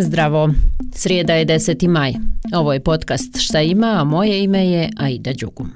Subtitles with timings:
[0.00, 0.50] Zdravo,
[0.94, 1.88] srijeda je 10.
[1.88, 2.12] maj.
[2.54, 5.70] Ovo je podcast Šta ima, a moje ime je Aida Đugum.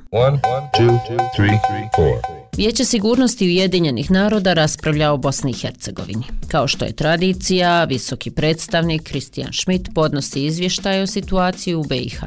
[2.56, 6.24] Vijeće sigurnosti Ujedinjenih naroda raspravlja o Bosni i Hercegovini.
[6.48, 12.22] Kao što je tradicija, visoki predstavnik Kristijan Schmidt podnosi izvještaj o situaciji u BiH.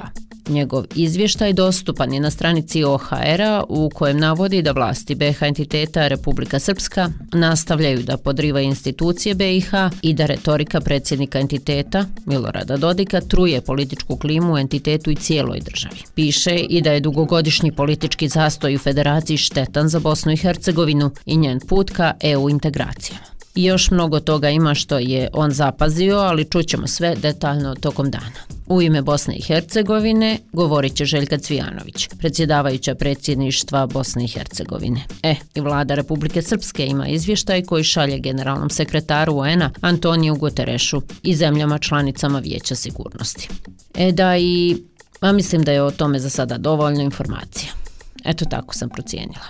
[0.49, 6.59] Njegov izvještaj dostupan je na stranici OHR-a u kojem navodi da vlasti BiH entiteta Republika
[6.59, 9.71] Srpska nastavljaju da podriva institucije BiH
[10.01, 15.97] i da retorika predsjednika entiteta Milorada Dodika truje političku klimu u entitetu i cijeloj državi.
[16.15, 21.37] Piše i da je dugogodišnji politički zastoj u federaciji štetan za Bosnu i Hercegovinu i
[21.37, 23.25] njen put ka EU integracijama.
[23.55, 28.54] I još mnogo toga ima što je on zapazio, ali čućemo sve detaljno tokom dana.
[28.67, 35.01] U ime Bosne i Hercegovine govorit će Željka Cvijanović, predsjedavajuća predsjedništva Bosne i Hercegovine.
[35.23, 41.35] E, i vlada Republike Srpske ima izvještaj koji šalje generalnom sekretaru UN-a Antoniju Guterešu i
[41.35, 43.49] zemljama članicama Vijeća sigurnosti.
[43.95, 44.77] E da i,
[45.19, 47.71] a mislim da je o tome za sada dovoljno informacija.
[48.25, 49.45] Eto tako sam procijenila.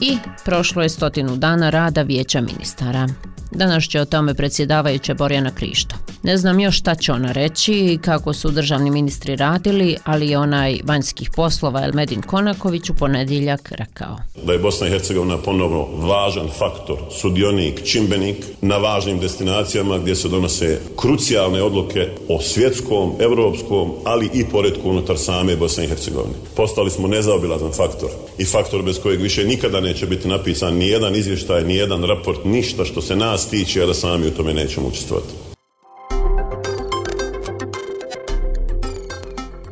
[0.00, 3.08] I prošlo je stotinu dana rada vijeća ministara.
[3.50, 5.94] Danas će o tome predsjedavajuća Borjana Krišto.
[6.22, 10.38] Ne znam još šta će ona reći i kako su državni ministri radili, ali je
[10.38, 14.16] onaj vanjskih poslova Elmedin Konaković u ponedjeljak rekao.
[14.44, 20.28] Da je Bosna i Hercegovina ponovno važan faktor, sudionik, čimbenik na važnim destinacijama gdje se
[20.28, 26.34] donose krucijalne odluke o svjetskom, evropskom, ali i poredku unutar same Bosne i Hercegovine.
[26.56, 31.14] Postali smo nezaobilazan faktor i faktor bez kojeg više nikada neće biti napisan ni jedan
[31.14, 34.88] izvještaj, ni jedan raport, ništa što se nas tiče, a da sami u tome nećemo
[34.88, 35.34] učestvovati.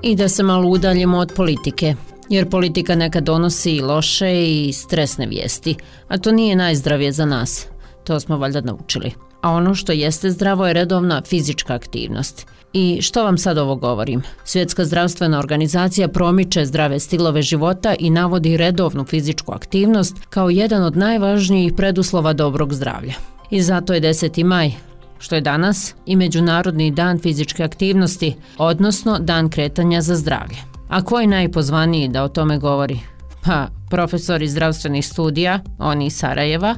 [0.03, 1.95] I da se malo udaljimo od politike,
[2.29, 5.77] jer politika neka donosi i loše i stresne vijesti,
[6.09, 7.67] a to nije najzdravije za nas.
[8.05, 9.13] To smo valjda naučili.
[9.43, 12.47] A ono što jeste zdravo je redovna fizička aktivnost.
[12.73, 14.23] I što vam sad ovo govorim?
[14.45, 20.97] Svjetska zdravstvena organizacija promiče zdrave stilove života i navodi redovnu fizičku aktivnost kao jedan od
[20.97, 23.36] najvažnijih preduslova dobrog zdravlja.
[23.51, 24.45] I zato je 10.
[24.45, 24.73] maj,
[25.19, 30.57] što je danas i Međunarodni dan fizičke aktivnosti, odnosno dan kretanja za zdravlje.
[30.89, 33.01] A ko je najpozvaniji da o tome govori?
[33.45, 36.77] Pa, profesori zdravstvenih studija, oni iz Sarajeva,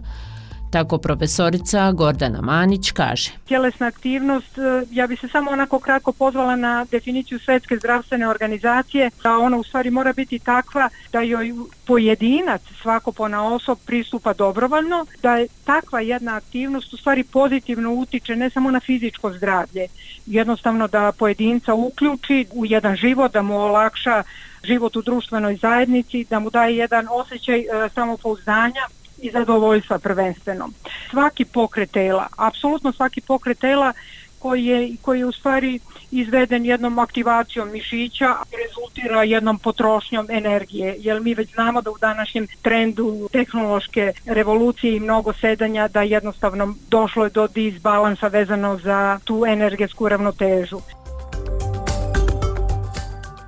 [0.70, 3.30] Tako profesorica Gordana Manić kaže.
[3.44, 9.10] Tjelesna aktivnost, e, ja bi se samo onako kratko pozvala na definiciju Svetske zdravstvene organizacije,
[9.22, 11.52] da ona u stvari mora biti takva da joj
[11.86, 18.36] pojedinac svako pona osob pristupa dobrovoljno, da je takva jedna aktivnost u stvari pozitivno utiče
[18.36, 19.86] ne samo na fizičko zdravlje,
[20.26, 24.22] jednostavno da pojedinca uključi u jedan život, da mu olakša
[24.64, 28.82] život u društvenoj zajednici, da mu daje jedan osjećaj e, samopouzdanja
[29.22, 30.68] i zadovoljstva prvenstveno.
[31.10, 33.92] Svaki pokret tela, apsolutno svaki pokret tela
[34.38, 35.80] koji je, koji je u stvari
[36.10, 38.34] izveden jednom aktivacijom mišića
[38.66, 40.96] rezultira jednom potrošnjom energije.
[40.98, 46.74] Jer mi već znamo da u današnjem trendu tehnološke revolucije i mnogo sedanja da jednostavno
[46.88, 50.80] došlo je do disbalansa vezano za tu energetsku ravnotežu.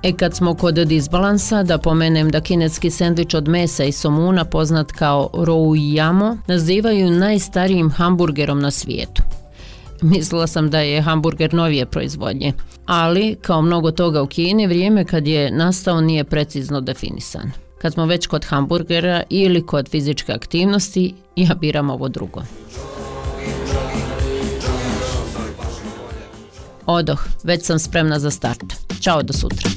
[0.03, 4.91] E kad smo kod disbalansa, da pomenem da kineski sendvič od mesa i somuna poznat
[4.91, 9.23] kao roujamo nazivaju najstarijim hamburgerom na svijetu.
[10.01, 12.53] Mislila sam da je hamburger novije proizvodnje,
[12.85, 17.51] ali kao mnogo toga u Kini, vrijeme kad je nastao nije precizno definisan.
[17.81, 22.41] Kad smo već kod hamburgera ili kod fizičke aktivnosti, ja biram ovo drugo.
[26.85, 28.65] Odoh, već sam spremna za start.
[29.01, 29.69] Ćao do sutra.